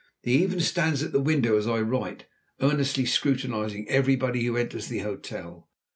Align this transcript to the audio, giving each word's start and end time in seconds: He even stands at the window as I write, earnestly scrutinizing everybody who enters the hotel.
He 0.23 0.41
even 0.41 0.61
stands 0.61 1.03
at 1.03 1.11
the 1.11 1.21
window 1.21 1.59
as 1.59 1.67
I 1.67 1.79
write, 1.79 2.25
earnestly 2.59 3.05
scrutinizing 3.05 3.87
everybody 3.87 4.43
who 4.45 4.57
enters 4.57 4.87
the 4.87 5.01
hotel. 5.05 5.69